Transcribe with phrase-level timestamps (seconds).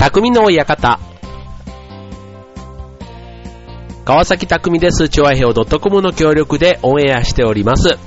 [0.00, 0.98] 匠の館。
[4.06, 5.10] 川崎匠です。
[5.10, 7.98] 調和表 .com の協力でオンエアしております。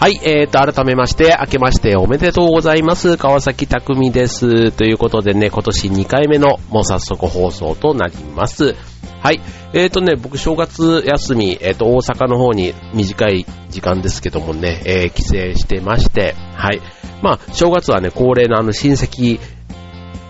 [0.00, 3.18] はい、えーと、改めまして、明けましておめでとうございます。
[3.18, 4.72] 川崎匠です。
[4.72, 8.74] ということでね、今年2回目のもう早速放送となります。
[9.20, 9.42] はい、
[9.74, 16.80] えーとね、僕正月休み、えーと、大阪の方に短い時間ですけどもね、えー帰省してまして、はい。
[17.22, 19.38] まあ、正月はね、恒例のあの親戚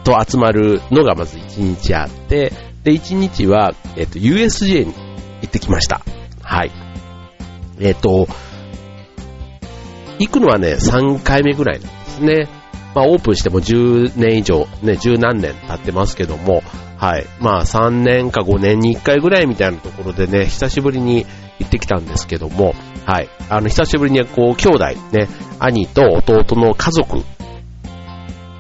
[0.07, 2.53] と集まるのがまず1日あって、
[2.85, 4.95] で、1日は、えっ、と、USJ に
[5.43, 6.01] 行ってきました。
[6.43, 6.71] はい。
[7.81, 8.29] えっ、と、
[10.21, 12.49] 行くのはね、3回目ぐらいなんですね。
[12.95, 16.63] まあ、オープンしても10年以上、ね、十何年経ってますけども、
[16.97, 17.27] はい。
[17.41, 21.27] まあ、3年か5年に1回ぐらいみたいなところでね、久しぶりに
[21.59, 23.29] 行ってきたんですけども、はい。
[23.51, 27.19] あの、久しぶりにこう、兄弟、ね、兄と弟の家族、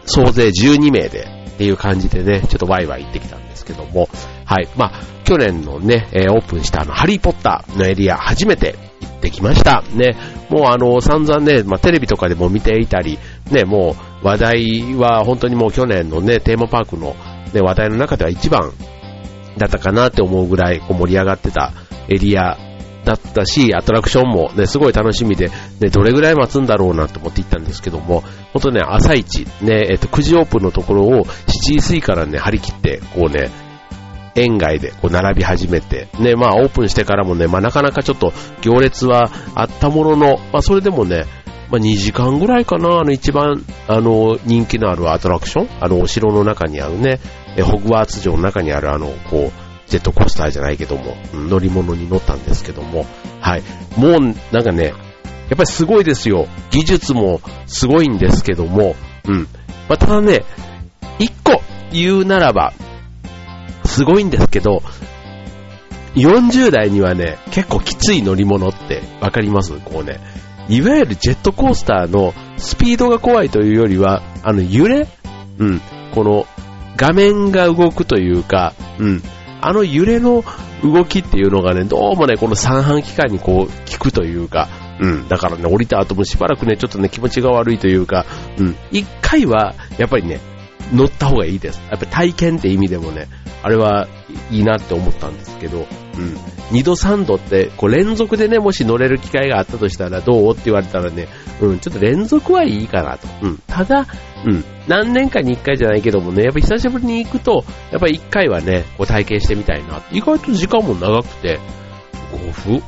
[0.04, 4.10] 総勢12名でっていう感じでね、ちょっとワイワイ行ってきたんですけども、
[4.44, 4.68] はい。
[4.76, 9.82] まあ、去年のね、えオープンしたあの、ハリーポッターのエリア、初めて行ってきました。
[9.94, 10.16] ね、
[10.50, 13.18] もうあの、散々ね、まあ、テレビとかでも見ていたり、
[13.50, 17.16] ね、もう話題は本当にもう去年のね、テーマパークの、
[17.54, 18.72] ね、話題の中では一番
[19.56, 21.72] だったかなって思うぐらいこう盛り上がってた
[22.08, 22.58] エリア
[23.06, 25.48] だったし、アトラクションもね、すごい楽しみで、
[25.80, 33.50] ね、どれぐらい待つんだろうなと思って行ったんですけども、本当ね、朝一、ね、えっと、9時オープンのところを7時過ぎからね、張り切って、こうね、
[34.34, 41.24] 園外でこう並び始めて、ね、まあオープンしてからもね、まあなかなかちょっと行列はあったものの、まあそれでもね、
[41.70, 47.20] まあ2時間ぐらいかな、あの一番、あの、人気のあるアトラクション、あのお城の中にあるね、
[47.62, 53.06] ホグワーツ城の中にあるあの、こう、ジェットコースターじゃないけども、乗り物に乗ったんですけども、
[53.40, 53.62] はい。
[53.96, 54.20] もう、
[54.52, 54.94] なんかね、やっ
[55.56, 56.48] ぱりすごいですよ。
[56.70, 59.42] 技術もすごいんですけども、うん。
[59.88, 60.44] まあ、ただね、
[61.18, 62.72] 一個言うならば、
[63.84, 64.82] すごいんですけど、
[66.16, 69.78] 40代にはね、結構きつい乗り物ってわかります？
[69.80, 70.18] こうね、
[70.68, 75.06] いわゆるジェットコースターのスピードが怖いというよりは、あの揺れ？
[75.58, 75.80] うん。
[76.14, 76.46] この
[76.96, 79.22] 画面が動くというか、うん。
[79.66, 80.44] あの揺れの
[80.84, 84.68] 動きっていうのがね、どうもね、この三半期間にこう効くというか、
[85.00, 85.28] うん。
[85.28, 88.26] だからね、降りた後もしばらくね、ちょっとね、気持ちが悪いというか、
[88.58, 88.76] うん。
[88.92, 90.38] 一回は、やっぱりね、
[90.92, 91.82] 乗った方がいいです。
[91.90, 93.26] やっぱり体験って意味でもね、
[93.66, 94.06] あれは
[94.52, 96.36] いいなって思ったんですけど、うん。
[96.70, 101.26] 二度三度って、こう連続でね、もし乗れる機会があったとしたらどうって言われたらね、
[101.60, 103.26] うん、ちょっと連続はいいかなと。
[103.42, 103.58] うん。
[103.66, 104.06] ただ、
[104.44, 104.64] うん。
[104.86, 110.00] 何年かに一回じゃないけどもね、やっぱり久しぶりに行くと、やっぱり一回はね、こう体験してみたいな。
[110.12, 111.58] 意外と時間も長くて、
[112.32, 112.82] 5分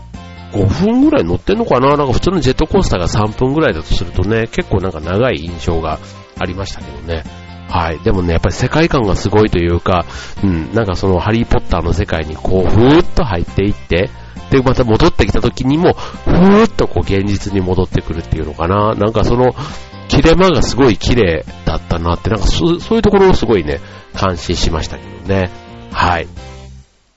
[0.53, 1.97] ?5 分ぐらい乗ってんのかな？
[1.97, 5.99] なんか普通のジェットコースターが3分ぐらいだとするとね、結構なんか長い印象が
[6.39, 7.25] ありましたけどね。
[7.69, 7.99] はい。
[8.01, 10.07] でもね、やっぱり世界観がすごいというか、
[10.43, 14.11] うん、なんかそのハリーポッターの世界にこう、ふーっと入っていって、
[14.51, 18.95] で、また戻ってきた時にも、ふーっとこう現実に戻ってくるっていうのかな。
[18.95, 19.55] なんかその、
[20.09, 23.81] 切れ間がすごい綺麗だったなって、なんかそそういうところをすごいね、
[24.15, 25.51] 感心しましたけどね。
[25.93, 26.29] はい。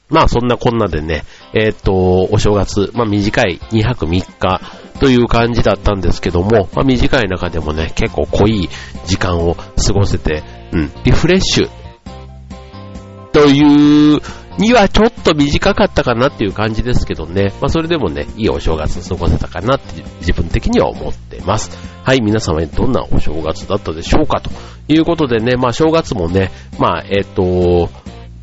[0.09, 1.23] まあそんなこんなでね、
[1.53, 4.61] えーっと、お正月、まあ短い2泊3日
[5.01, 8.69] という感じだったんですけども、まあ短い中でもね、結構濃い
[9.07, 11.69] 時間を過ごせて、うん、リフレッシュ
[13.31, 14.21] という
[14.59, 17.51] にはちょっと短かったかなっていう感じですけどね。
[17.59, 21.71] まあそれでもね、いいお正月過ごせたかなって自分的には思ってます。
[22.03, 24.51] はい、皆様にどんなお正月だったでしょうかと
[24.87, 27.89] いうことでね、まあ正月もね、まあえっ、と、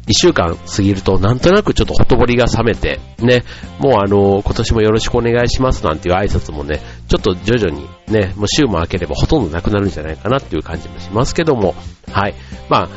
[0.09, 3.45] 一週間過ぎるとなんとなくちょっとほとぼりが冷めて、ね、
[3.79, 11.75] もうあの、今年もよろしくお願いしますなんていう挨拶もね、ちょっと徐々にね、もう週も明ければほとんどなくなるんじゃないかなっていう感じもしますけども、
[12.11, 12.35] はい。
[12.71, 12.89] まあ、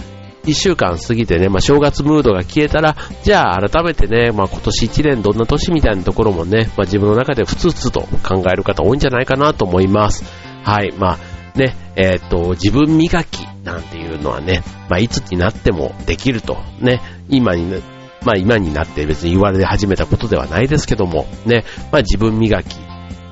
[0.46, 10.24] 一週間過ぎてね、まあ正月ムードが消えたら、じゃあ改めてね、まあ今年一年どんな年みたいなところもね、まあ自分の中でふつふつと考える方多いんじゃないかなと思います。
[10.64, 10.94] はい。
[10.98, 17.82] まあね、えーっと、自分磨きなんていうのはね、まあいつになってもできると、ね、今にね、
[18.24, 22.76] まあ今になって別に言われ始めたことではないですけども、ね、まあ自分磨き、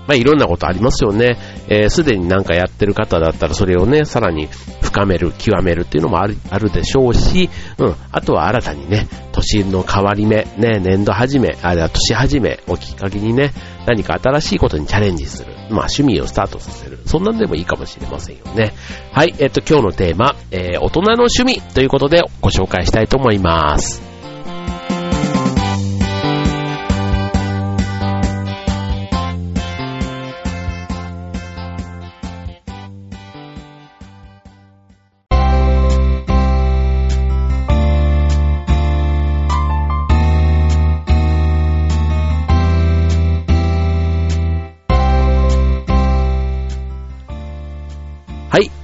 [0.09, 1.37] まあいろんなことありますよね。
[1.67, 4.47] えーすでになんかやってる方だったらそれをね、さらに
[4.81, 7.47] 深める、極めるっていうのもあるあるでしょうし、
[7.77, 13.53] うん、あとは新たにね、年の変わり目、ね、年度始め、あるいは年始めをきっかけにね、
[13.85, 15.53] 何か新しいことにチャレンジする。
[15.69, 16.97] まあ趣味をスタートさせる。
[17.05, 18.73] そんなんでもいいかもしれませんよね。
[19.11, 24.08] はい、えっと今日のテーマ、えー大人の趣味ということでご紹介したいと思います。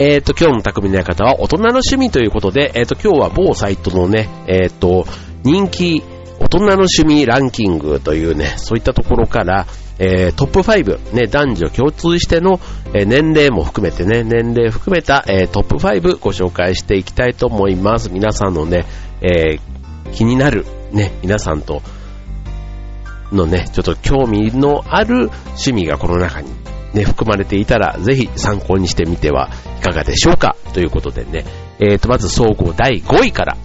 [0.08, 5.08] えっ、と、今日の匠の館は大人の趣味ということで、えっ、と、今日は某サイトのね、えっ、と、
[5.44, 6.04] 人気
[6.40, 9.66] 大人の趣味ランキングというね、そういったところから、
[9.98, 12.60] えートップ5、ね、男女共通しての、
[12.94, 18.12] えー年齢も含めてね、年齢含めた、えートップ5ご紹介していきたいと思います。
[18.12, 18.86] 皆さんのね、
[19.22, 19.58] え
[20.14, 21.82] 気になる、ね、皆さんと
[23.32, 26.52] のね、ちょっと興味のある趣味がこの中に
[26.96, 29.50] ね、含まれていたら、ぜひ参考にしてみては
[29.80, 30.56] いかがでしょうか？
[30.74, 31.46] ということでね、
[31.80, 33.58] えーと、まず総合第5位から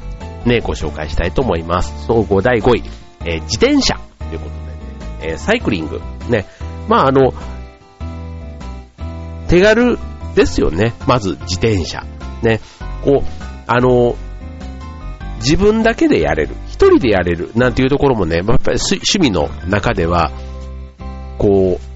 [0.45, 2.07] ね、ご紹介したいと思います。
[2.07, 2.83] 総合第5位、
[3.25, 6.01] えー自転車ということでね、えーサイクリング。
[6.29, 6.47] ね、
[6.89, 7.33] まああの、
[9.49, 9.99] 手軽
[10.35, 10.95] ですよね。
[11.07, 12.05] まず自転車。
[12.43, 12.61] ね、
[13.05, 13.27] こう、
[13.67, 14.17] あの、
[15.37, 16.55] 自分だけでやれる。
[16.69, 17.51] 一人でやれる。
[17.55, 20.31] なんていうところもね、やっぱり趣味の中では、
[21.39, 21.90] こう、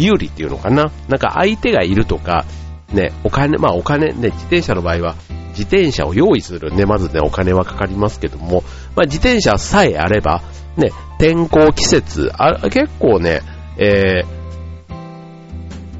[0.00, 0.90] 有利っていうのかな？
[1.08, 2.44] なんか相手がいるとか、
[2.92, 5.14] ね、お金、まあお金、ね、自転車の場合は、
[5.50, 8.64] 自転車を用意するね、まずね、お金はかかりますけども、
[8.96, 10.42] まあ自転車さえあれば、
[10.76, 13.42] ね、天候、季節、あ結構ね、
[13.76, 14.26] えー、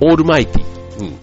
[0.01, 1.17] オールマイティに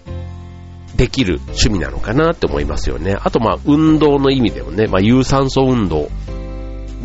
[0.95, 3.15] できる趣味なのかなって思いますよね。
[3.19, 6.09] あとまあ運動の意味でもね、まあ有酸素運動。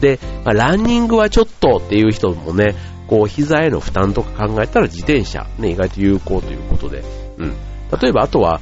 [0.01, 2.75] で、まあ、ランニングはちょっとっていう人もね、
[3.13, 7.05] こう膝への負担とか考えたら自転車、ね、意外と有効ということで、
[7.37, 7.55] うん。
[8.01, 8.59] 例えばあとは、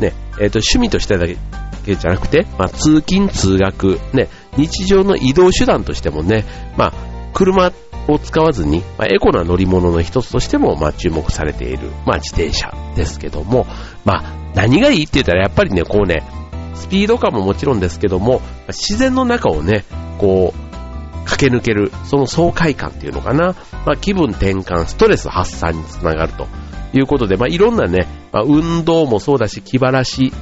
[0.00, 6.44] ね、えっ、と趣味としてだけじゃなくて、まあ通勤通学、ね、日常の移動手段としてもね、
[6.76, 6.92] まあ
[7.32, 7.70] 車
[8.08, 13.66] を使わずに、まあ、エコな乗り物の一つとしても、まあ、注目されている、まあ、自転車ですけども、
[14.04, 16.24] まあ、何がいいって言ったら、やっぱりね、こうね、
[16.74, 19.84] スピード感ももちろんですけども、自然の中をね、
[20.18, 20.61] こう、
[21.24, 23.54] 駆け抜ける、その爽快感っていうのかな、
[23.86, 26.46] まあ、気分転換、ストレス発散につながると
[26.92, 30.32] いうことで、まあ、いろんなね、まあ、運動もそうだし、気晴らし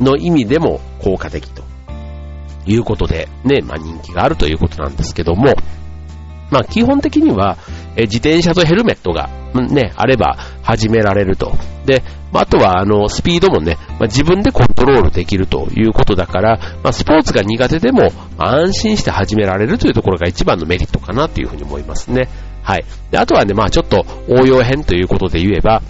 [0.00, 1.62] の意味でも効果的と
[2.66, 5.54] いうことで、ね、まあ、人気があるということなんですけども、
[6.50, 7.58] まあ基本的には、
[7.96, 11.52] 自転車とヘルメットが、ね、あれば始められると。
[11.86, 12.02] で、
[12.32, 22.28] あ、とはあのスピードもね、まあ、自分でコントロールできるということだから、まあ、スポーツが苦手でも安心して始められるというところが一番のメリットかなというふうに思いますね。
[22.62, 22.84] はい。
[23.10, 25.82] で、あとはね、まあちょっと応用編ということで言えば、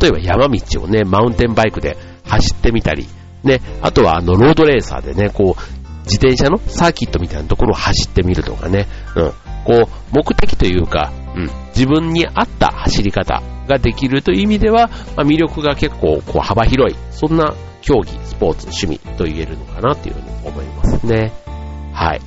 [0.00, 3.06] 例えば山道をね、マウンテンバイクで走ってみたり、
[3.42, 9.32] ね、あとはあのロードレーサーでね、こう、自転車のサーキットみたいなところを走ってみるとかね、うん、
[9.64, 21.32] こう、目的というか、うん、自分に合った走り方ができるという意味では、まあ、魅力が結構こう幅広い、そんな競技、スポーツ、趣味と言えるのかなというふうに思いますね。
[21.92, 22.20] はい。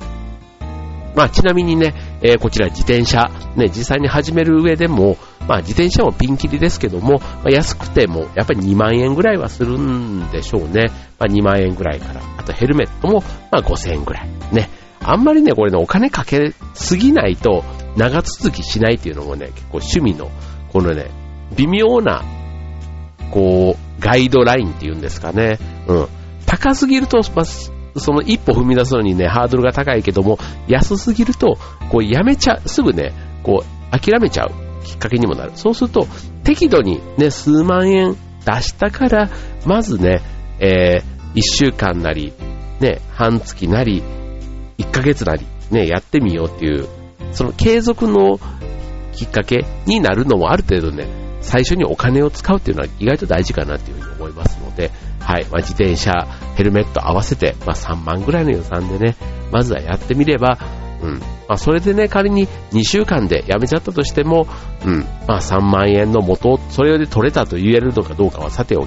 [1.14, 5.16] まあ、ちなみにね、えーこちら自転車、ね、実際に始める上でも、
[5.48, 10.86] まあ、自転車もピンキリですけども、まあ、安くても、やっぱり2万円ぐらいはするんでしょうね。
[11.18, 12.20] まあ、2万円ぐらいから。
[12.38, 14.28] あとヘルメットも、まあ、5000円ぐらい。
[14.52, 14.70] ね。
[15.02, 17.64] あんまりね、これね、お金かけすぎないと、
[17.96, 20.30] 長続きしないっていうのもね、結構趣味の、
[20.72, 21.10] このね、
[21.56, 22.22] 微妙な、
[23.30, 25.58] こう、ガイドラインっていうんですかね。
[25.86, 26.08] うん。
[26.46, 31.58] 高すぎると、その一歩踏み出すのにね、ハードルが高いけども、安すぎると、
[31.90, 34.50] こうやめちゃ、すぐね、こう諦めちゃう
[34.84, 35.52] きっかけにもなる。
[35.54, 36.06] そうすると、
[36.44, 39.30] 適度にね、数万円出したから、
[39.66, 40.22] まずね、
[40.58, 41.02] えー、
[41.34, 42.32] 一週間なり、
[42.80, 44.02] ね、半月なり、
[44.80, 46.88] 一ヶ月なり、ね、やってみようっていう、
[47.32, 48.40] その継続の
[49.12, 51.06] きっかけになるのもある程度ね、
[51.42, 56.12] 最初にお金を使うっていうのは意外と大事かなっていうふうに思いますので、はい、まあ、自転車、
[56.56, 59.16] ヘルメット合わせて、まあ、3万ぐらいの予算でね、
[59.52, 60.58] まずはやってみれば、
[61.02, 64.46] うん、まあ、それでね、仮に2週間でやめちゃったとしても、
[64.86, 68.86] うん、まあ、3万円の元、それで取れたと言えるのかどうかはさてお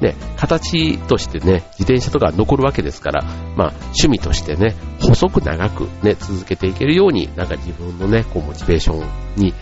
[0.00, 3.22] ね、形としてね、自転車とか残るわけですから、
[3.56, 9.54] まあ、趣味としてね、細く長くね、続けていけるように、なんか自分のね、こう、モチベーションに、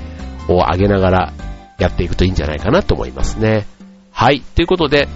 [0.48, 1.32] を上げながら
[1.78, 3.66] やっていくといいんじゃないかなと思いますね。
[4.12, 4.40] はい。
[4.40, 5.08] ということで、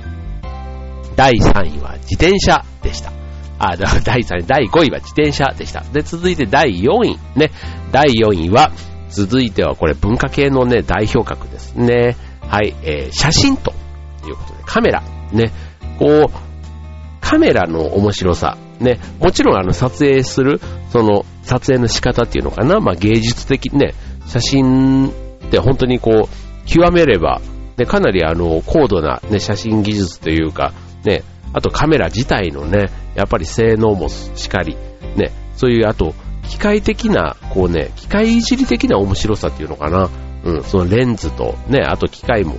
[1.16, 3.12] 第3位は自転車でした。
[3.58, 5.82] あ、だ第3位、第5位は自転車でした。
[5.92, 7.18] で、続いて第4位。
[7.36, 7.50] ね。
[7.92, 8.72] 第4位は、
[9.08, 12.16] 続いてはこれ文化系のね、代表格ですね。
[12.48, 12.74] はい。
[12.82, 13.72] えー、写真と
[14.26, 15.02] いうことで、カメラ。
[15.32, 15.52] ね。
[15.98, 16.30] こう、
[17.20, 18.56] カメラの面白さ。
[18.80, 18.98] ね。
[19.20, 20.60] もちろんあの、撮影する、
[20.90, 22.80] その、撮影の仕方っていうのかな。
[22.80, 23.94] まあ、芸術的ね。
[24.26, 25.12] 写真っ
[25.50, 27.40] て本当にこう、極めれば、
[27.76, 30.72] ね、かなりあの、高度な、ね、写真技術というか、
[31.04, 31.22] ね、
[31.52, 34.76] あとカメラ自体のね、やっぱり性能もしかり、
[35.16, 36.14] ね、そういうあと、
[36.48, 40.10] 機械的な、こうね、機械いじり的な面白さっていうのかな。
[40.44, 42.56] うん、そのレンズと、ね、あと機械も、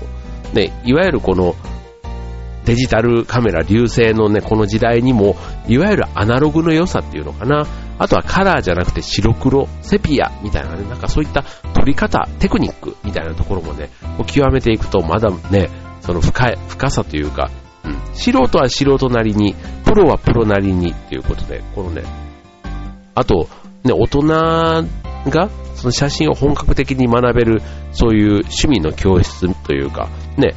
[0.53, 1.55] ね、いわゆるこの、
[2.65, 5.35] デジタルカメラ流星のね、この時代にも、
[5.67, 7.65] いわゆるアナログの良さっていうのかな。
[7.99, 11.43] あとはカラーじゃなくて白黒、セピアみたいなね、なんかそういった
[11.73, 15.69] 撮り方、テクニックみたいなところもね、こう極めていくと、まだね、
[16.01, 17.49] その深い、深さというか、
[17.85, 19.55] うん、素人は素人なりに、
[19.85, 22.03] プロはプロなりにっていうことで、このね、
[23.15, 23.47] あと、
[23.83, 24.21] ね、大人
[25.29, 30.55] がその写真を本格的に学べる、そういう趣味の教室というか、ね、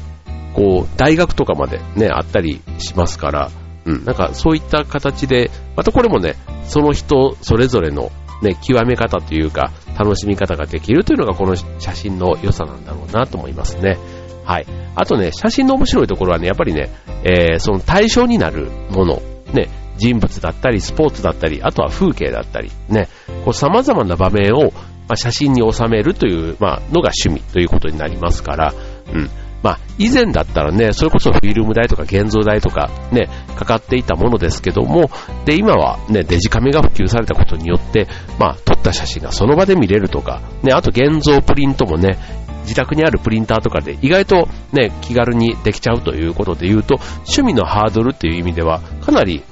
[0.57, 3.51] こう、大学とかまでね、あったりしますから、
[3.85, 6.33] うん、なんかそういった形で、またこれもね、
[6.65, 8.11] その人それぞれの
[8.41, 13.99] ね、極め方というか、楽しみ方ができるというのがこの写真の良さなんだろうなと思いますね。
[14.45, 14.65] はい。
[14.95, 16.89] あとね、写真の面白いところはね、やっぱりね、
[17.23, 19.21] えー、その対象になるもの、
[19.53, 23.09] ね、人物だったり、スポーツだったり、あとは風景だったり、ね、
[23.45, 24.73] こう様々な場面を、
[25.15, 28.73] 写真に収めるという、のが趣味ということになりますから、
[29.13, 29.29] うん。
[29.67, 35.09] まあ、以前だったらね、それこそフィルム代とか現像代とかね、かかっていたものですけども、
[35.43, 38.07] で、今はね、デジカメが普及されたことによって、
[38.39, 42.17] まあ、撮った写真がその場で見れるとか、ね、あと現像プリントもね、
[42.61, 46.95] 自宅にあるプリンターとかで意外とね、気軽にできちゃうということで言うと、
[47.25, 49.43] 趣味のハードルっていう意味では、かなり、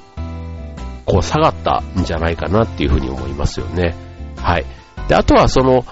[1.04, 3.94] こう下がったんじゃないかなっていうふうに思いますよね。
[4.38, 4.64] はい。
[5.08, 5.84] で、あとはその、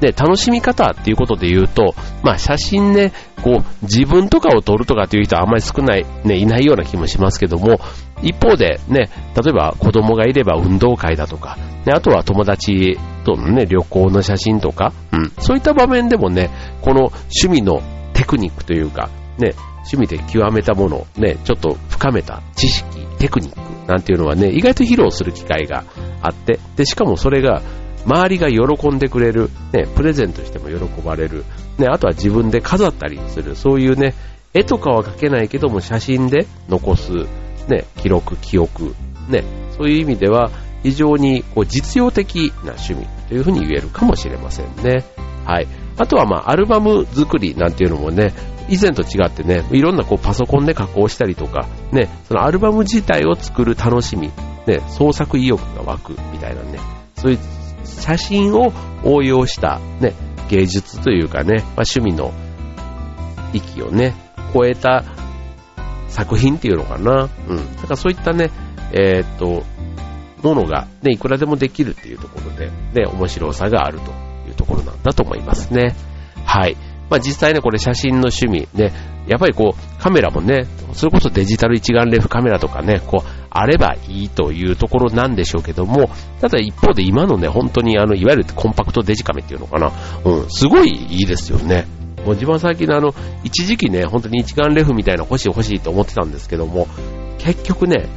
[0.00, 3.12] で、楽しみ方っていうことで言うと、まあ写真ね、
[3.42, 7.78] こう、自分とかを撮るとかっていう人はあんまり少ない、ね、いないような気もしますけども、
[8.22, 16.50] 一方でね、例えば子供がいれば運動会だとか、ね、あとは友達とのね、旅行の写真とか、うん、そういった場面でもね、
[16.82, 17.06] この
[17.42, 17.82] 趣味の
[18.14, 19.54] テクニックというか、ね、
[19.90, 25.84] 趣味で極めたもの、ね、ちょっと深めた知識、テクニックなんていうのはね、意外と披露する機会が
[26.22, 27.62] あって、で、しかもそれが
[28.06, 31.44] 周りが喜んでくれる、ね、プレゼントしても喜ばれる、
[31.78, 34.14] ね、あとは自分で飾ったりする、そういうね、
[34.54, 37.12] 絵とかは描けないけども写真で残す、
[37.68, 38.94] ね、記録、記憶、
[39.28, 39.44] ね、
[39.76, 40.50] そういう意味では
[40.82, 45.04] 非常にこう実用的な趣味というふうに言えるかもしれませんね。
[45.44, 45.66] はい。
[45.98, 48.32] あとはまあアルバム作りなんていうのもね、
[48.68, 54.30] 以前と違ってね、いろんなこうパソコンで加工したりとか、ね、そのアルバム自体を作る楽しみ、
[54.66, 56.78] ね、創作意欲が湧くみたいなね、
[57.16, 57.38] そういう
[57.86, 58.72] 写真を
[59.04, 60.14] 応用したね、
[60.48, 62.32] 芸術というかね、まあ、趣味の
[63.52, 64.14] 域をね、
[64.52, 65.04] 超えた
[66.08, 67.28] 作品っていうのかな。
[67.48, 67.76] うん。
[67.76, 68.50] だからそういったね、
[68.92, 69.64] えー、っと、
[70.42, 74.10] ものがね、いくらでもできるっていうところで、ね、面白さがあると
[74.48, 75.94] いうところなんだと思いますね。
[76.44, 76.76] はい。
[77.10, 78.92] まあ実際ね、これ写真の趣味、ね、
[79.26, 86.10] やっぱりこう、カメラもね、それこそデジタル一眼レフカメラとかね、こう、あればいいというところなんでしょうけども、
[86.40, 89.92] ただ一方で今のね、本当にあの、いわゆるコンパクトデジカメっていうのかな、
[90.24, 91.86] うん、すごいいいですよね。
[92.24, 96.88] もう自分最近のあの、一時期ね、本当に一眼レフみたいな欲しい欲しいと思ってたんですけども、
[97.38, 98.08] 結局ね、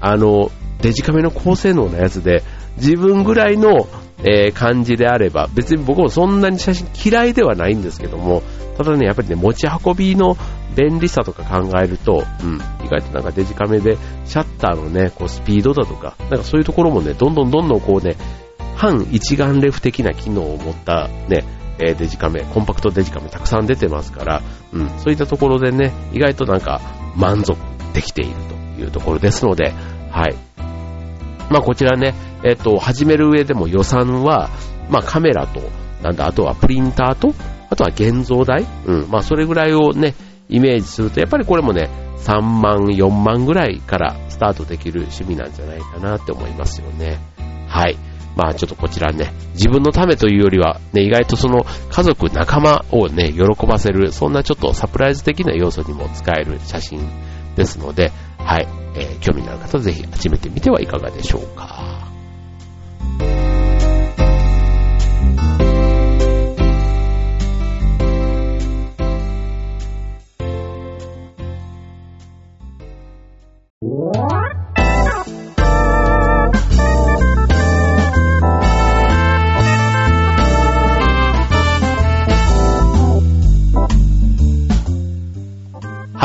[0.00, 0.50] あの、
[0.80, 2.42] デジカメの高性能なやつで、
[2.76, 3.88] 自分ぐらいの、
[4.24, 8.42] えー、感じであれば、別に僕もそんなに写真嫌いではないんですけども、
[8.76, 10.36] ただね、やっぱりね、持ち運びの
[10.76, 18.16] 便利さとか考えると、うん、意外となんかデジカメでシャッターのね、こうスピードだとか、なんかそういうところもね、どんどんどんどんこうね、
[18.76, 21.44] 半一眼レフ的な機能を持ったね、
[21.80, 26.80] えデジカメ、コンパクトデジカメたくさん出てますから、うん、そういったところでね、意外となんか
[27.16, 27.56] 満足
[27.92, 28.34] できている
[28.76, 29.72] というところですので、
[30.10, 30.36] はい。
[31.50, 32.14] まあこちらね、
[32.44, 34.50] えっ、と、始める上でも予算は、
[34.90, 35.60] まあカメラと、
[36.02, 37.34] なんだ、あとはプリンターと、
[37.70, 40.14] あとは現像代うん、まあそれぐらいをね、
[40.48, 47.18] イメージすると、やっぱりこれもね、3万、4万ぐらいからスタートできる趣味なんじゃないかなって思いますよね。
[47.68, 47.98] はい。
[48.36, 57.00] まあちょっとこちらね、自分のためというよりは、ね、意外とその家族、仲間をね、喜ばせる、そんなちょっとサプライズ的な要素にも使える写真
[57.56, 58.68] ですので、はい。
[58.98, 62.08] えー、興味のある方はぜひ始めてみてはいかがでしょうか。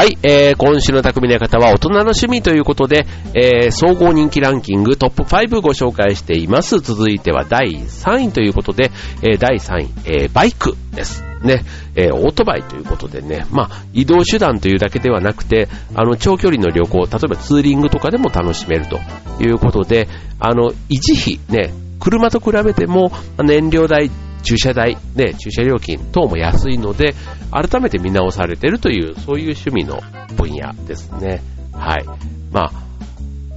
[0.03, 6.81] はい、えー、今週の匠の方は大人の趣味ということで、えー、総合人気ランキングトップ5ご紹介しています。
[6.81, 8.91] 続いては第3位ということで、
[9.21, 11.23] えー、第3位、えー、バイクです。
[11.41, 11.63] ね、
[11.95, 18.99] えー、オートバイということでね、まあ、移動手段というだけではなくて、あの、長距離の旅行、例えばツーリングとかでも楽しめると
[19.41, 24.11] いうことで、あの、維持費、ね、車と比べても燃料代
[24.43, 27.15] 駐車代、ね、駐車料金等も安いので、
[27.51, 30.01] 改めて見直されているという、そういう趣味の
[30.35, 31.41] 分野ですね。
[31.73, 32.05] はい。
[32.51, 32.71] ま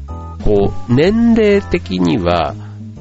[0.08, 2.54] あ、こう、年齢的には、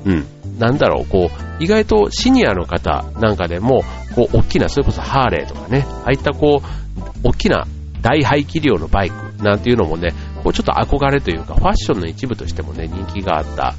[0.05, 0.25] うん、
[0.59, 3.83] なんだろう、こう、意外とシニアの方なんかでも、
[4.15, 7.65] こう、大きな、それこそハーレーとかね、ああいったこう、大きな
[8.01, 10.13] 大排気量のバイクなんていうのもね、
[10.43, 13.73] こうちょっと憧れというか、ファッションの一部としてもね、人気があった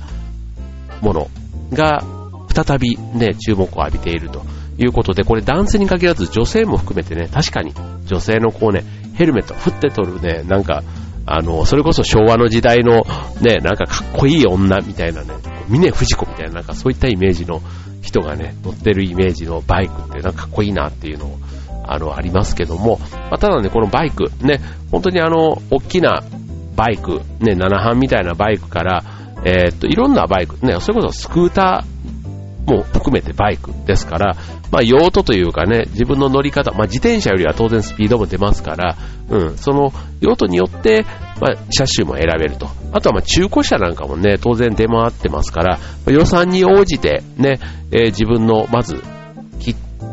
[1.01, 1.29] もの
[1.73, 2.03] が、
[2.65, 4.43] 再びね、注目を浴びていると
[4.79, 7.75] いうことで、これ男性に限らず女性も含めてね、確かに
[8.07, 8.85] 女性のこうね、
[9.15, 10.83] ヘルメット振って取るね、なんか、
[11.27, 13.03] あの、それこそ昭和の時代の
[13.41, 15.35] ね、なんかかっこいい女みたいなね、
[15.69, 17.61] 峰不二子みたいななんかそういったイメージの
[18.01, 21.39] 人がね、乗ってるイメージのバイクってなんかかっこいいなっていうのを、
[21.85, 24.61] あの、ありますけども、まあ、ただね、このバイク、ね、
[24.91, 26.23] 本当にあの、大きな
[26.77, 29.05] バイク、ね、7班みたいなバイクから、
[29.45, 31.96] えー、っと、いろんなバイク、ね、それこそスクーター
[32.67, 34.37] も含めてバイクですから、
[34.71, 38.97] まあ、用途というかね、自分の乗り方、まあ、自転車よりは当然スピードも出ますから、
[39.29, 41.05] うん、その用途によって、
[41.41, 42.69] まあ、車種も選べると。
[42.93, 47.61] あとはまあ中古車なんかもね、当然出回ってますから、ま予算に応じてね、
[47.93, 48.97] えー、自分のまず、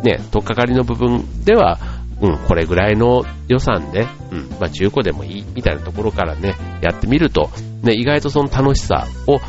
[0.04, 1.80] ね、とっかかりの部分では、
[2.22, 7.50] うん、これぐらいの予算で、うん、まあ中古でもいいみたいなところからね、やってみると、
[7.82, 9.40] ね、意外とその楽しさを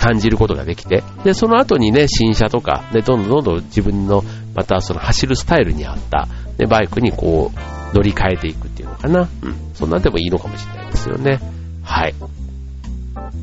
[0.00, 6.26] 感じることができて、で、その後にね、新車とか、ね、どんどんどんどん自分の、またその走るスタイルに合った、
[6.58, 9.28] ね、バイクにこう、乗り換えていくっていうのかな。
[9.42, 11.38] うん、そんなんでもいいのかもしれないですよね。
[11.82, 12.14] はい。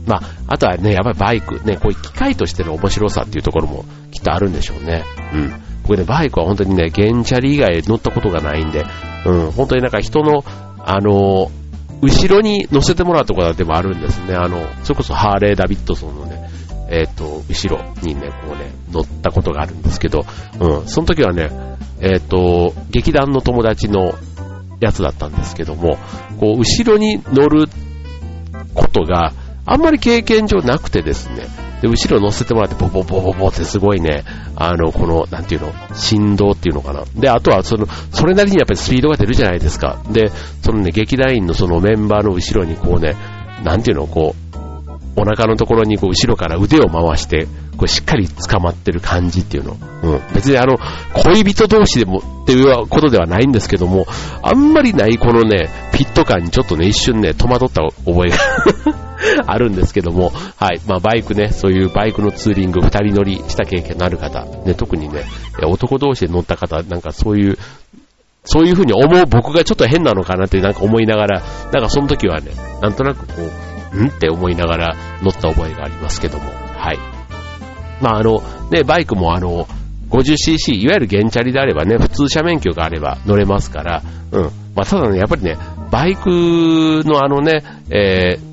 [0.08, 5.04] まあ、あとはね、やっぱりバイク、ね、こういう機械としての面白さっていうところもきっとあるんでしょうね。
[5.34, 5.54] うん。
[5.84, 8.84] 僕ね、バイクは本当にね、原チャリ以外乗ったことがないんで、
[9.28, 10.44] うん、本当になんか人の、
[10.80, 11.52] あの
[12.02, 14.36] 後ろに乗せてもらうところでもあるんですね。
[14.36, 16.47] あの、それこそハーレー・ダビッドソンのね、
[16.90, 20.26] えっ、ー、と、後ろにね、こうね、乗ったことがあるんですけど、
[20.60, 21.50] うん、その時はね、
[22.00, 24.14] えっ、ー、と、劇団の友達の
[24.80, 25.98] やつだったんですけども、
[26.40, 27.68] こう、後ろに乗る
[28.74, 29.34] ことが
[29.66, 31.48] あんまり経験上なくてですね、
[31.82, 34.24] で、後ろ乗せてもらって、ボボボボボってすごいね、
[34.56, 37.04] あの、この、なんていうの、振動っていうのかな。
[37.16, 40.02] で、あとは、その、それなりにやっぱりスピードが出るじゃないですか。
[40.10, 40.32] で、
[40.64, 43.16] そのね、劇団員のそのメンバーの後ろにこうね、
[43.64, 44.47] なんていうの、こう、
[45.18, 49.78] お腹のところにこう後ろから腕を回して、こうしっかり捕まってる感じっていうの。
[50.04, 50.22] うん。
[50.34, 50.78] 別にあの、
[51.14, 54.06] 恋人同士でもっていうことではないんですけども、
[54.44, 58.38] あんまりないこのね、ピット感にちょっとね、一瞬ね、戸惑った覚えが
[59.52, 60.82] あるんですけども、はい。
[60.88, 65.24] まあ、バイクね、そういうバイクのツーリング、二人乗りした経験のある方、ね、特にね、
[65.64, 67.58] 男同士で乗った方、なんかそういう、
[68.44, 71.42] そういう風に思う僕がちょっと変なのかなってなんか思いながら、
[71.74, 72.52] なんかその時はね、
[72.82, 74.08] なんとなくこう、ん？
[74.08, 76.98] って思いながら乗った覚えがありますけども、はい。
[78.02, 79.68] まああの、ね、バイクもあの、
[80.10, 84.44] 50cc、いわゆる原チャリであればね、普通車免許があれば乗れますから、うん。
[84.76, 85.58] まあただね、やっぱりね、
[85.92, 86.30] バイク
[87.06, 88.48] のあのね、えー、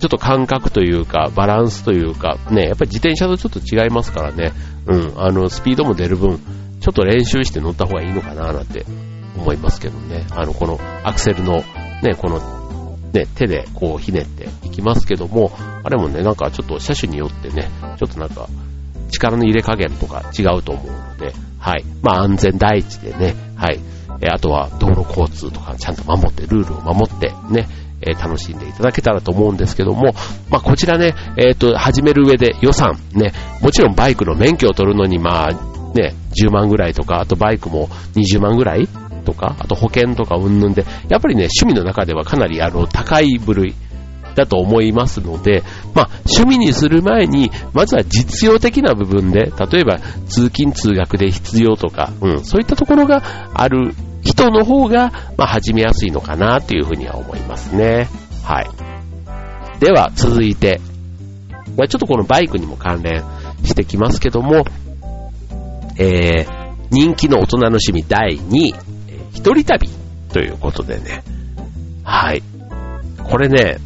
[0.00, 4.52] ちょっと感覚というか、バランスというか、ね、やっぱり自転車とちょっと違いますからね、
[4.86, 6.38] うん、あの、スピードも出る分、
[6.80, 8.84] ちょっと練習して乗った方がいいのかななんて
[9.36, 10.26] 思いますけどね。
[10.30, 11.62] あの、このアクセルの、
[12.02, 12.40] ね、この、
[13.12, 15.50] ね、手でこうひねっていきますけども、
[15.82, 17.68] あれもね、なんかちょっと車種によってね、
[17.98, 18.48] ちょっとなんか、
[19.10, 21.84] 力の入れ加減とか違うと思うので、はい。
[22.02, 23.80] まあ安全第一でね、はい。
[24.22, 27.68] えあとは道路交通とかちゃんと守って、ルールを守ってね、
[28.02, 30.14] え楽しんでいただけたらと思うんですけども、
[30.48, 35.50] まあ、こちらね、えっ、ー、と、始める上で予算、ね、もちろんバイクの免許を取るのに、まあ、
[35.94, 38.88] ね、10万ぐらいとか、あとバイクも20万ぐらい
[39.20, 43.74] とか、あと保険とかうんぬんで、やっぱりね、趣味の中ではかなりあの、高い部類
[44.34, 45.62] だと思いますので、
[45.94, 53.22] まあ、趣味にする前に、まずは実用的な部分で、例えば通勤通学で必要とか、うん、そういったところが
[53.54, 58.08] ある人の方が、まあ、始めやすいのかなというふうには思いますね。
[58.44, 58.68] はい。
[59.80, 60.80] では、続いて、
[61.76, 63.24] まあ、ちょっとこのバイクにも関連
[63.64, 64.64] してきますけども、
[65.96, 68.74] えー、人気の大人の趣味第2位、
[69.32, 69.88] 一人旅
[70.32, 71.22] ということでね。
[72.04, 72.42] はい。
[73.22, 73.78] これね、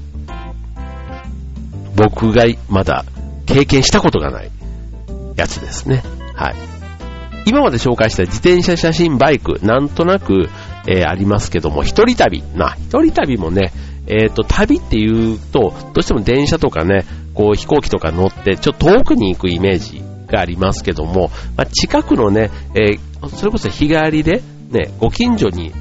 [1.96, 3.04] 僕がまだ
[3.46, 4.50] 経験したことがない
[5.36, 6.02] やつですね。
[6.34, 6.54] はい。
[7.46, 10.48] 今まで紹介した自転車、写真、バイク、なんとなく、
[10.86, 12.42] えー、ありますけども、一人旅。
[12.54, 13.72] な、一人旅もね、
[14.06, 17.04] えっ、ー、と、旅っていうと、どうしても電車とかね、
[17.34, 24.42] こう飛行機とか乗って、ちょっと遠くに行くイメージがありますけども、まあ、近くのね、えー、それこそ日帰りで、
[24.74, 25.72] ね、ご近所に、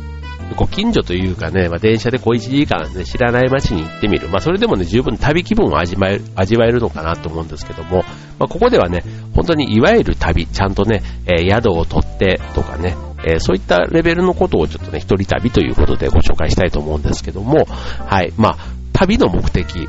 [0.55, 4.29] ご近所というかね、まあ、電車で小1時間ね、知らない街に行ってみる。
[4.29, 8.03] まあ、それでもね、十分旅気分を味わえる、味わえるのかなと思うんですけども、
[8.39, 9.03] まあ、ここではね、
[9.35, 18.57] 本当にいわゆる旅、ちゃんとね、えー、宿を取ってとかね、えー、そういったレベルのことをちょっとね、一人旅ということでご紹介したいと思うんですけども、はい、まあ、
[18.93, 19.87] 旅の目的、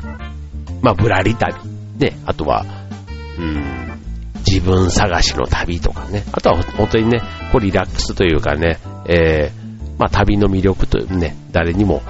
[0.81, 1.53] まあ、ぶらり旅、
[1.99, 2.65] ね、あとは、
[3.37, 3.85] うん、
[4.47, 12.01] 自分探しの旅とかね、あとは本当にね、こうリラックスというかね、えー、まあ旅の魅力というね、誰にも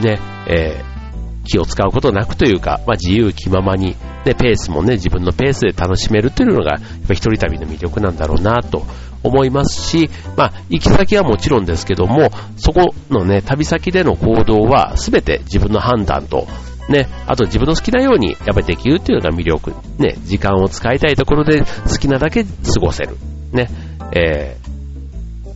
[0.00, 8.84] ね、えー、気を使うことなくというか、まあ自由気ままに、ね、ペースもね、自分のペースで楽しめるというのが、やっぱ一人旅の魅力なんだろうなと
[9.22, 16.46] 思いますし、まあ、行き先はもちろんですけども、そこのね、旅先での行動は全て自分の判断と、
[16.88, 19.72] ね、あと自分の好きなようにやっぱりできるっていうのが魅力。
[19.98, 23.16] ね、時間を使いたいところで好きなだけ過ごせる。
[23.52, 23.68] ね、
[24.12, 24.58] え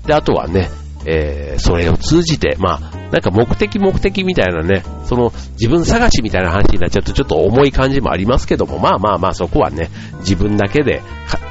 [0.04, 0.70] ー、で、あとはね、
[1.10, 9.88] えー、それを通じて、まあ、なんか目的目的みたいなね、その自分探しみたいな話になっちゃうとちょっと重い感じもありますけども、まあまあまあそこはね、
[10.20, 11.00] 自分だけで、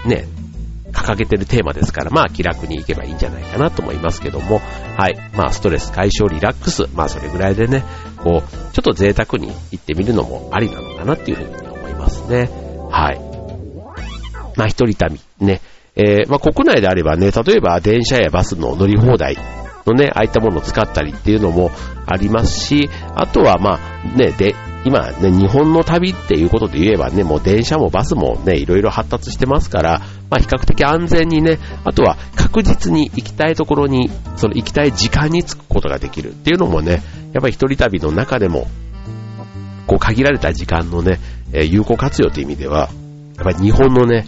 [0.05, 0.27] ね、
[0.91, 4.61] 掲げてるテーマですから、まあ気楽に行けばいいんじゃないかなと思いますけども、
[4.95, 5.17] はい。
[5.35, 7.83] まあストレス解消リラックス、まあそれぐらいでね、
[8.17, 12.49] こう、ちょっと贅沢に行ってみるのもありなのかなっていうふうに思いますね。
[12.91, 13.19] はい。
[14.55, 15.61] まあ一人旅、ね。
[15.97, 19.35] えー、まあ国内であればね、例えば電車やバスの乗り放題
[19.85, 21.71] のね、ああいったものを使ったりっていうのも
[22.05, 24.55] ありますし、あとはまあね、で、
[24.85, 37.01] 今ね、日本の旅っていうことで言えばね、もう電車もバスもね、いろいろ発達してますから、まあ比較的安全にね、あとは確実に行きたいところに、その行きたい時間に着くことができるっていうのもね、
[37.33, 38.67] やっぱり一人旅の中でも、
[39.87, 41.19] こう限られた時間のね、
[41.53, 42.89] え有効活用という意味では、
[43.37, 44.27] やっぱり日本のね、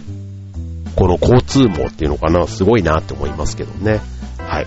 [1.00, 4.02] この交通網っていうのかな、すごいなって思いますけどね。
[4.36, 4.66] はい。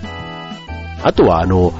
[1.03, 1.71] あとはあの、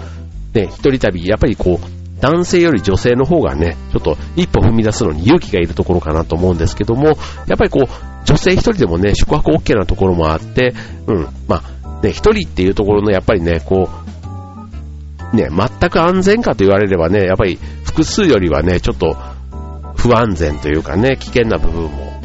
[0.54, 7.18] ね、一人旅、やっぱりこう、男性より女性の方がね、ちょっと一歩踏み出すのに勇気がいるところかなと思うんですけども、やっ
[7.58, 10.76] ぱりこう、女性一人でもね、宿泊 OK なところもあって、
[11.08, 13.90] うん、まあ、ね、一人っていうところのやっぱりね、こ
[15.34, 19.18] う、ね、全く安全かと言われればね、やっぱり複数よりはね、ちょっと
[19.98, 22.23] 不安全というかね、危険な部分も、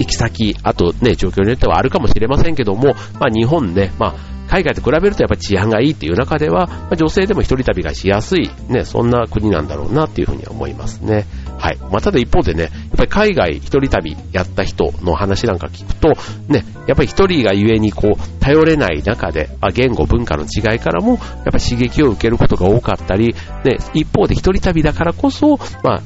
[0.00, 11.24] 行き先、あとね、状況によってはあるかもしれませんけども、まあ日本ね、まあ海外と比べるとやっぱ治安がいいっていう中では、まあ、女性でも一人旅がしやすい、ね、そんな国なんだろうなっていうふうに思いますね。
[11.56, 11.78] はい。
[11.78, 16.08] まあ、ただ一方でね、やっぱり海外一人旅やった人の話なんか聞くと、
[16.48, 21.18] ね、やっぱり一人がゆえにこう、頼れない中で、あ言語、文化の違いからも、やっ
[21.52, 26.02] ぱ刺激を受けることが多かったり、ね、一方で一人旅だからこそ、まあ、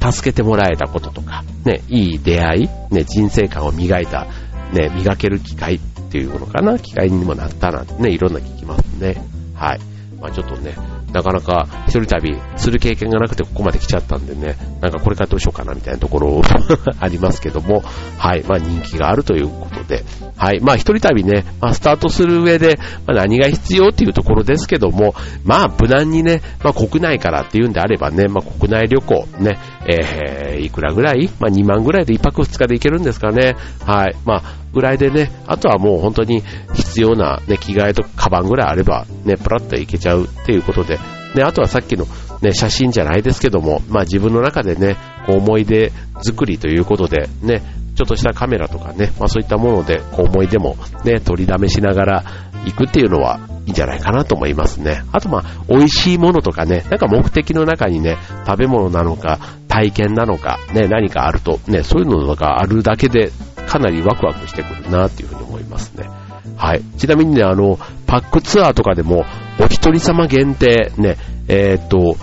[0.00, 4.26] 助けてもらえたこととか、ね、いい出会い、ね、人生観を磨いた、
[4.72, 5.80] ね、磨ける機会っ
[6.10, 9.16] ていうのかな、機会にもなったなんてね、いろんな聞きますね。
[9.54, 9.80] はい。
[10.20, 10.74] まあちょっとね、
[11.12, 16.42] なかなか一人旅する経験がなくてここまで来ちゃったんでね、なんかこれからどうしようかなみたいなところ
[17.00, 17.82] ありますけども、
[18.18, 20.04] はい、まあ人気があるということで、
[20.36, 31.30] はい、まあ一人旅ね、まあスタートする上で、まあ何が必要っていうところですけども、まあ無難にね、まあ国内からっていうんであればね、まあ国内旅行ね、えー、いくらぐらい？
[31.40, 33.56] まあ2万ぐらいで1泊2日で行けるんですかね。
[33.84, 36.42] はい、まあぐらいでね、あとはもう本当に
[36.74, 40.98] 必要なね、着替えとかカバンぐらいあればね、プラッといけちゃうっていうことで、
[41.34, 42.06] ね、あとはさっきの
[42.42, 47.62] ね、写真じゃないですけども、まあ自分の中でね、こう思い出作りということで、ね、
[47.94, 52.24] ちょっとしたカメラとかね、まあそういったもので、こう思い出もね、取りだめしながら
[52.64, 55.02] 行くっていうのはいいんじゃないかなと思いますね。
[55.12, 63.30] あとまあ、美味しいものとかね、なんか目的の中にね、食べ物なのか、体験なのか、ね、何かあると、ね、そういうのがあるだけで、
[63.68, 66.08] かなりワクワクしてくるなっていうふうに思いますね。
[66.56, 66.82] はい。
[66.96, 69.26] ちなみにね、あの、パックツアーとかでも、
[69.60, 71.16] お一人様限定、ね、
[71.48, 72.16] えー、っと、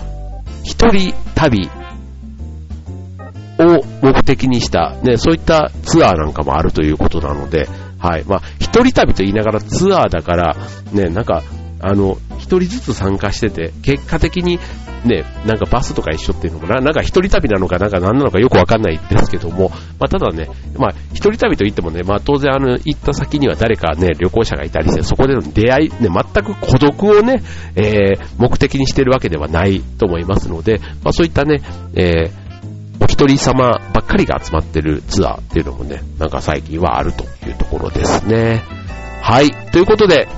[0.64, 1.70] 一人旅
[3.58, 8.24] を目的にした、ね、そういったツアーなんかもあるということなので、はい。
[8.24, 10.56] まあ、一人旅と言いながらツアーだから、
[10.92, 11.42] ね、なんか、
[11.80, 14.60] あの、一人ずつ参加してて、結果的に
[15.04, 27.42] ね、なんかバスとか一緒っていうのもな、なんか一人旅なのかなんか何なのかよくわかんないですけども、まあただね、まあ一人旅と言ってもね、まあ当然あの、行った先には誰かね、旅行者がいたりして、そこでの出会い、ね、全く孤独をね、
[27.74, 31.62] えー、目的にしてるわけではないと思いますので、まあそういったね、
[31.94, 38.62] えー、お一人様ばっかりが集まってるツアーっていうのもね、なんか最近はあるというところですね。
[39.22, 39.50] はい。
[39.50, 40.28] ということで、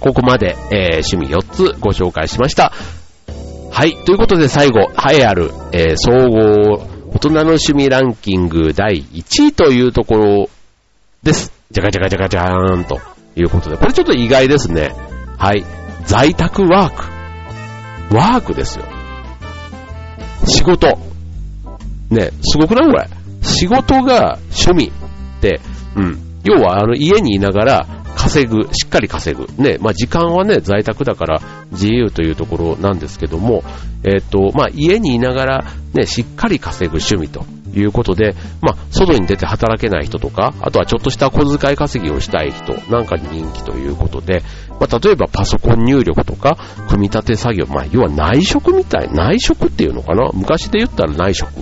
[0.00, 2.72] ここまで、えー、趣味4つご紹介しました。
[3.70, 3.96] はい。
[4.04, 10.50] ということで最後、栄えある、えー、総合大人の趣味ランキング第1位というところ
[11.22, 11.52] です。
[11.70, 13.00] じゃがじゃがじゃがじゃーんと
[13.36, 14.92] いうことで、これちょっと意外ですね。
[15.38, 15.64] はい。
[16.04, 18.14] 在宅ワーク。
[18.14, 18.84] ワークですよ。
[20.46, 20.98] 仕事。
[22.10, 23.08] ね、すごくないこれ。
[23.42, 24.92] 仕事が趣味
[25.38, 25.60] って、
[25.96, 26.18] うん。
[26.44, 29.46] 要は、あの、家にいながら稼ぐ、しっかり稼ぐ。
[29.62, 31.40] ね、まあ、時間はね、在宅だから
[31.72, 33.62] 自由というところなんですけども、
[34.04, 37.44] えっ、と、まあ、家にいながらね、しっかり稼ぐ趣味と
[37.78, 44.42] いうことで、まあ、外に出て働けない人とか、あとはちょっとした小遣い稼ぎをしたい人なんかに人気ということで、
[44.80, 46.56] まあ、例えばパソコン入力とか、
[46.88, 50.30] 組み立て作業、まあ、要は内職みたい、内職っていうのかな？
[50.32, 51.52] 昔で言ったら内職っ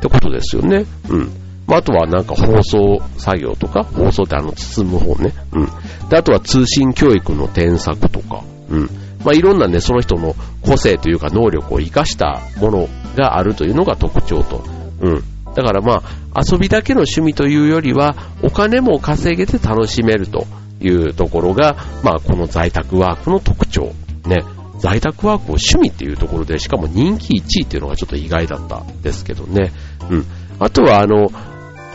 [0.00, 0.86] てことですよね。
[1.08, 1.39] うん。
[1.70, 5.32] まあ、あとはなんか放送作業とか、放送ってあの包む方ね。
[5.52, 5.66] うん。
[6.08, 8.90] で、あとは通信教育の添削とか、うん。
[9.24, 14.64] まあ、いろんなね、その人の個性というか能力を活かしたものがあるというのが特徴と。
[15.00, 15.24] うん。
[15.54, 16.02] だからま
[16.34, 20.46] あ、遊びだけの趣味というよりは、お金も稼げて楽しめると
[20.80, 23.92] いうところが、まあ、この在宅ワークの特徴。
[24.26, 24.44] ね。
[24.80, 29.72] 在宅ワークを趣味っていうところで、しかも人気1位っていうのがちょっと意外だったですけどね。
[30.10, 30.24] うん。
[30.58, 31.30] あとは、あの、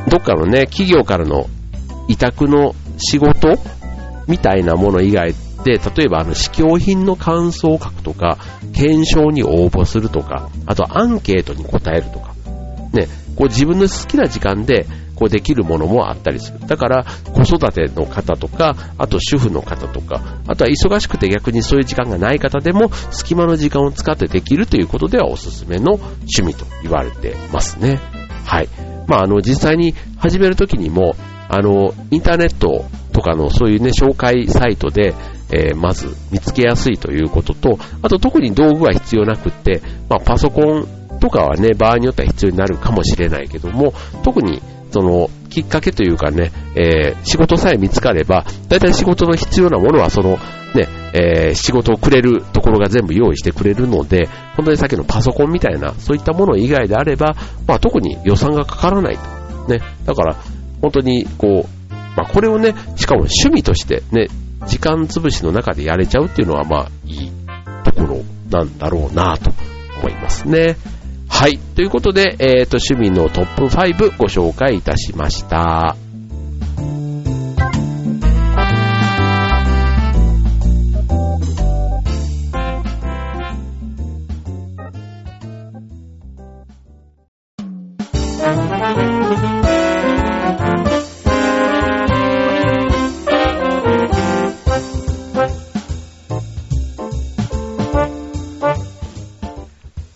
[0.08, 1.48] どっかのね、企業からの
[2.08, 3.56] 委託の仕事
[4.28, 8.38] みたいなもの以外で、例えばあの試供品の感想を書くとか、
[8.74, 12.34] 検証に応募するとか、あとアンケートに答えるとか、
[12.94, 16.60] ね、こう自分の好きな時間でこうできるものもあったりする。
[16.60, 28.00] だから子育ての方とか、あと主婦の方とか、あとは忙しくて逆にそういう時間がない方でも隙間の時間を使ってできるということではおすすめの趣味と言われてますね。
[28.46, 28.95] はい。
[29.08, 31.16] まあ、あの、実際に始めるときにも、
[31.50, 35.14] あの、インターネットとかのそういうね、紹介サイトで、
[35.52, 50.38] えー、まず見つけやすいということと、あと特に道具は必要なくって、まあ、パソコンとかはね、場合によっては必要になるかもしれないけども、特にその、きっかけというかね、えー、仕事さえ見つかれば、だいたい仕事の必要なものはその、
[50.74, 59.74] ね、えー、仕事をくれるところが全部用意してくれるので、本当にさっきのパソコンみたいな、そういったもの以外であれば、まあ特に予算がかからないと。
[59.74, 60.36] ね、だから、
[60.82, 64.28] 本当にこう、まあこれをね、しかも趣味としてね、
[64.68, 67.32] 時間潰しの中でやれちゃうっていうのはまあいい
[67.86, 69.52] ところなんだろうなと
[70.00, 70.76] 思いますね。
[71.30, 71.58] はい。
[71.58, 76.05] ということで、えっ、ー、と、趣味のトップ5ご紹介いたしました。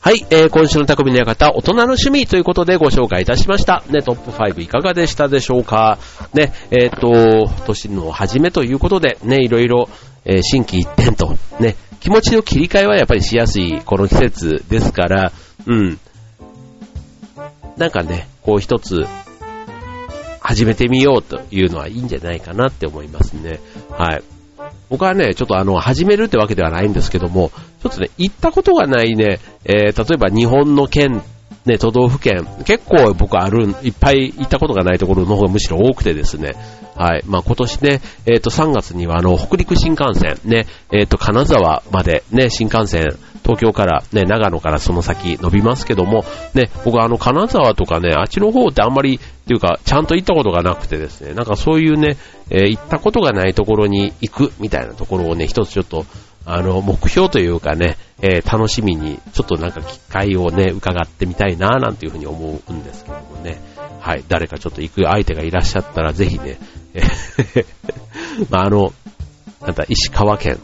[0.10, 3.84] はい、えー、今週の匠の館、大人の趣味ということでご紹介いたしました。
[3.91, 6.00] ね、トップ5いかがでしたでしょうか？
[6.34, 9.88] ね、えっ、ー、と、年の初めということで、ね、いろいろ、
[10.26, 15.32] えー、新規一点と、ね、気持ちの切り替えはやっぱりしやすいこの季節ですから、
[15.67, 16.00] うん。
[17.78, 19.06] なんかね、こう一つ、
[20.39, 23.60] 始めてみようというのはいいんじゃないかなって思いますね。
[23.91, 24.24] はい。
[24.89, 31.21] 僕はね、ちょっとあの、始めるってわけではないんですけども、ちょっとね、行ったことがないね、えー、例えば日本の県、
[31.69, 36.55] ね、都道府県、結構僕ある、いっぱい行ったことがないところの方がむしろ多くてですね、
[36.95, 37.23] はい。
[37.25, 43.08] まあ、今年ね、えっ、ー、と、3月にはあの、北陸新幹線、ね、えっ、ー、と、金沢までね、新幹線、
[43.43, 52.17] 東京からね、長野からその先伸びますけども、ね、僕はあの、金沢とかね、あっちの方ってあんまり、っていうか、ちゃんと行ったことがなくてですね、なんかそういうね、
[52.49, 56.05] えー、行ったことがないところに行くみたいなところをね、一つちょっと、
[56.51, 63.62] あの、目標というかね、えー、楽しみに、ちょっとなんか機会をね、伺ってみたいな、なんていうふうに思うんですけどもね。
[63.99, 66.57] はい、誰かちょっと行く相手がいらっしゃったら、ぜひね、
[66.95, 67.03] え
[68.49, 68.93] まあ、あの、
[69.62, 70.59] なんだ、石川県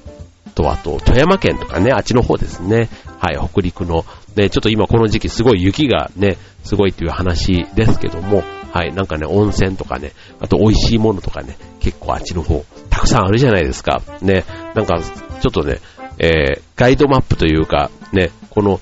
[0.55, 2.89] と、あと、富山県とかね、あっちの方ですね。
[3.19, 8.43] はい、北陸の、ね、ちょっと今この時期すごい雪がね、すごいっていう話ですけども、
[8.73, 14.01] はい、なんかね、温泉とかね、あと美味しいものとかね、結構あっちの方、たくさんあるじゃないですか。
[14.21, 14.43] ね、
[14.73, 14.99] なんか、
[15.45, 15.79] ちょっとね、
[16.17, 18.79] えー、ガイドマップというか、ね、この、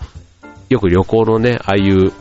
[0.70, 2.14] よく旅行のね、ああいう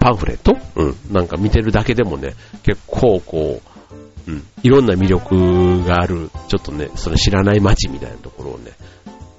[0.00, 0.56] パンフレット？
[0.76, 3.60] うん、なんか見てるだけでもね、結構こ
[4.26, 8.70] う、うん、いろんな魅力がある、ちょっとね、その知らない街みたいなところをね、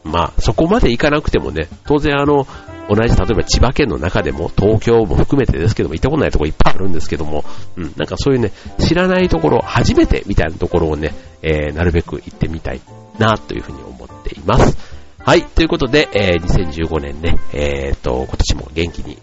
[0.03, 2.45] まあ、そこまで行かなくてもね、当然あの、
[2.87, 7.43] 同じ、例えば千葉県の中でも、東京も含めてですけども、行ったことないところいっぱいあるんですけども、
[7.75, 12.81] うん、なんかそういうね、知らないところ、初めてみたいなところをね、えー、なるべく行ってみたい。
[13.19, 14.77] な、というふうに思っています。
[15.19, 19.17] はい、ということで、えー、2015年ね、えー、と、今年も元気に、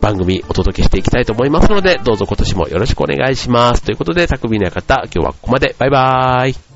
[0.00, 3.82] 番組お届けしていきたいと思いますので、どうぞ今年もよろしくお願いします。
[3.82, 5.74] ということで、匠の館、今日はここまで。
[5.78, 6.67] バイバーイ。